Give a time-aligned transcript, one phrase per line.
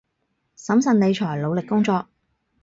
[0.57, 2.07] 審慎理財，努力工作